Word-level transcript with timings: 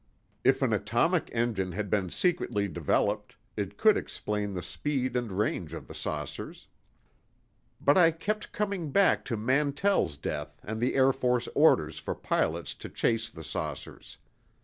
If 0.43 0.63
an 0.63 0.73
atomic 0.73 1.29
engine 1.31 1.73
had 1.73 1.87
been 1.91 2.09
secretly 2.09 2.67
developed, 2.67 3.35
it 3.55 3.77
could 3.77 3.97
explain 3.97 4.55
the 4.55 4.63
speed 4.63 5.15
and 5.15 5.31
range 5.31 5.75
of 5.75 5.87
the 5.87 5.93
saucers. 5.93 6.67
But 7.79 7.99
I 7.99 8.09
kept 8.09 8.51
coming 8.51 8.89
back 8.89 9.23
to 9.25 9.37
Mantell's 9.37 10.17
death 10.17 10.59
and 10.63 10.81
the 10.81 10.95
Air 10.95 11.13
Force 11.13 11.47
orders 11.53 11.99
for 11.99 12.15
pilots 12.15 12.73
to 12.81 12.89
chase 12.89 13.29
the 13.29 13.43
saucers. 13.43 14.17